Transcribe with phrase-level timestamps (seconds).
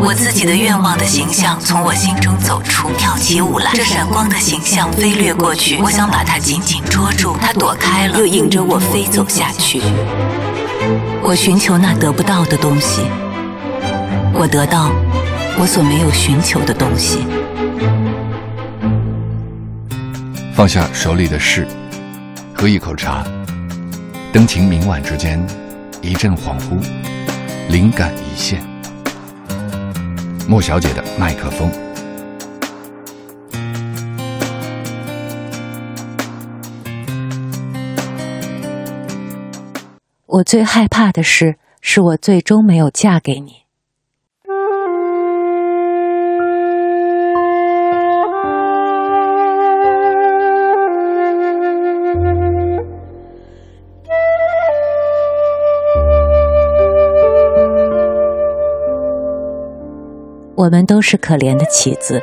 [0.00, 3.70] 我自己的愿望的形象从我心中走出，跳起舞来。
[3.74, 9.80] 这闪光的形象飞掠过去，我想把它紧紧捉住，它躲开了，又迎着我飞走下去。
[11.22, 13.02] 我寻求那得不到的东西，
[14.34, 14.90] 我得到
[15.58, 17.26] 我所没有寻求的东西。
[20.54, 21.66] 放下手里的事，
[22.52, 23.24] 喝一口茶，
[24.32, 25.44] 灯情明晚之间，
[26.02, 26.78] 一阵恍惚，
[27.68, 28.73] 灵感一现。
[30.46, 31.70] 莫小姐的麦克风。
[40.26, 43.63] 我最害怕的事，是我最终没有嫁给你。
[60.56, 62.22] 我们都是可怜的棋子，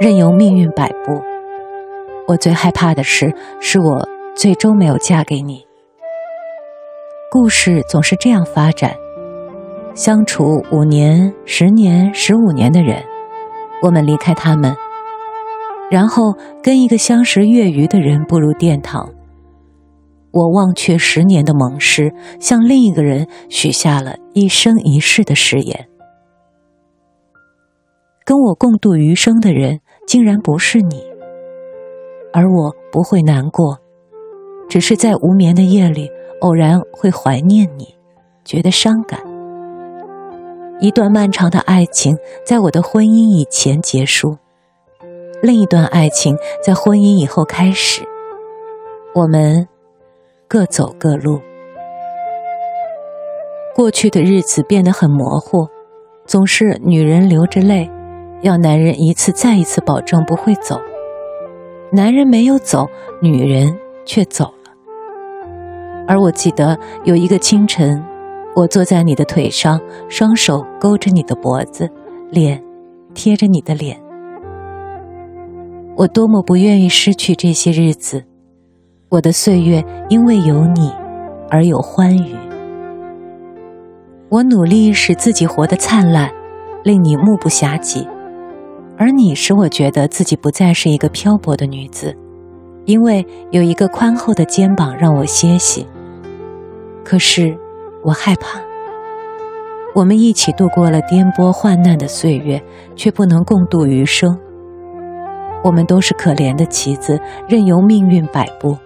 [0.00, 1.20] 任由命运摆布。
[2.28, 5.66] 我最害怕的事，是我最终没有嫁给你。
[7.30, 8.94] 故事总是这样发展：
[9.92, 13.02] 相处五年、十年、十五年的人，
[13.82, 14.76] 我们离开他们，
[15.90, 19.10] 然后跟一个相识月余的人步入殿堂。
[20.30, 25.88] 我忘却十年的盟誓，向另一个人许下了一生一世的誓言。
[28.26, 31.04] 跟我共度余生的人，竟然不是你，
[32.32, 33.78] 而我不会难过，
[34.66, 37.94] 只是在无眠的夜里，偶然会怀念你，
[38.42, 39.20] 觉得伤感。
[40.80, 44.38] 一段漫长的爱情，在我的婚姻以前结束，
[45.42, 46.34] 另一段爱情
[46.64, 48.02] 在婚姻以后开始，
[49.14, 49.68] 我们
[50.48, 51.38] 各走各路。
[53.74, 55.68] 过去的日子变得很模糊，
[56.24, 57.90] 总是女人流着泪。
[58.42, 60.78] 要男人一次再一次保证不会走，
[61.90, 62.86] 男人没有走，
[63.22, 63.74] 女人
[64.04, 64.72] 却走了。
[66.06, 68.04] 而我记得有一个清晨，
[68.54, 71.88] 我坐在你的腿上，双手勾着你的脖子，
[72.30, 72.62] 脸
[73.14, 73.98] 贴着你的脸。
[75.96, 78.24] 我多么不愿意失去这些日子，
[79.08, 80.92] 我的岁月因为有你
[81.48, 82.34] 而有欢愉。
[84.28, 86.30] 我努力使自己活得灿烂，
[86.82, 88.06] 令你目不暇接。
[88.96, 92.16] 而你使我觉得自己不再是一个漂泊的女子，
[92.84, 95.86] 因为有一个宽厚的肩膀让我歇息。
[97.04, 97.56] 可是，
[98.04, 98.60] 我害怕。
[99.94, 102.62] 我们一起度过了颠簸患难的岁月，
[102.96, 104.38] 却不能共度余生。
[105.62, 108.76] 我们都是可怜的棋子，任由命运摆布。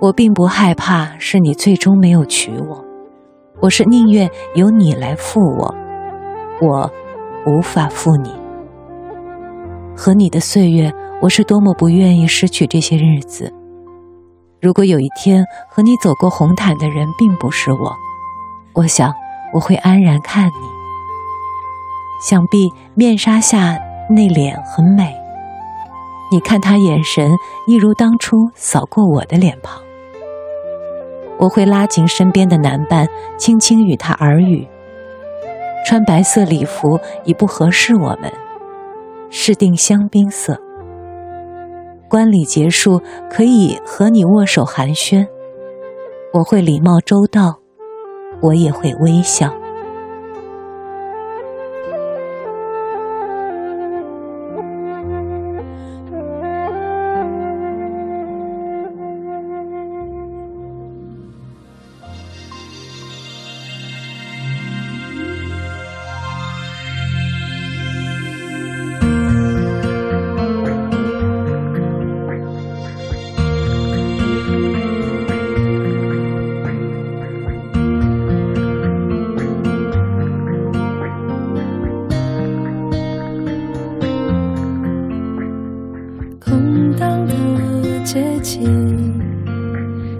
[0.00, 2.84] 我并不害怕是你最终没有娶我，
[3.60, 5.74] 我是宁愿由你来负我，
[6.60, 6.90] 我。
[7.44, 8.30] 无法负你
[9.96, 13.52] 和你的岁月，我是多么不愿意失去这些日子。
[14.60, 17.96] 如果有一天和你走过红毯的人并不是我，
[18.74, 19.12] 我想
[19.52, 20.68] 我会安然看你。
[22.20, 23.76] 想必面纱下
[24.08, 25.14] 那脸很美，
[26.30, 27.32] 你看他眼神
[27.66, 29.82] 一如当初扫过我的脸庞。
[31.38, 34.66] 我会拉紧身边的男伴，轻轻与他耳语。
[35.84, 38.32] 穿白色礼服已不合适我们，
[39.30, 40.58] 是定香槟色。
[42.08, 43.00] 观礼结束，
[43.30, 45.26] 可以和你握手寒暄。
[46.34, 47.58] 我会礼貌周到，
[48.40, 49.52] 我也会微笑。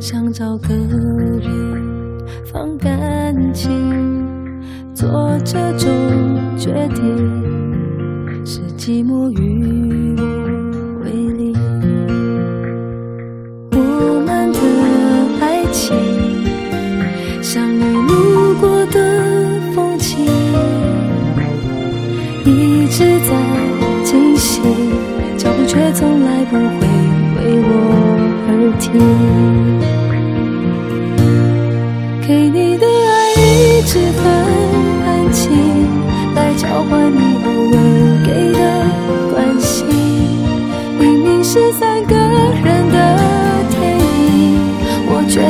[0.01, 1.43] 想找个人
[2.45, 3.71] 放感情，
[4.95, 5.89] 做这种
[6.57, 10.02] 决定是寂寞与。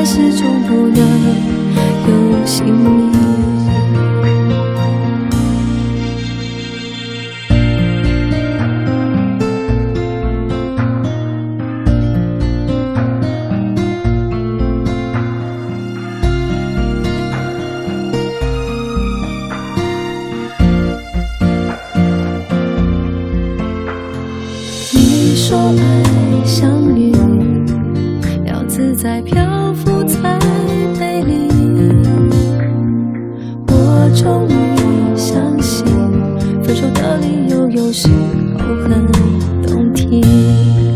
[0.04, 1.51] 始终不能
[28.82, 30.40] 自在漂浮才
[30.98, 31.48] 美丽。
[33.68, 35.86] 我终于相信，
[36.64, 38.08] 分手的理由有时
[38.58, 39.06] 候很
[39.62, 40.91] 动听。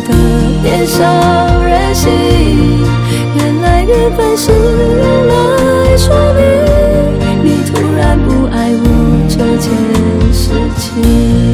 [0.00, 0.14] 的
[0.62, 1.04] 年少
[1.60, 2.10] 任性
[3.36, 11.51] 原来缘分是用来说明你突然不爱我这件事情。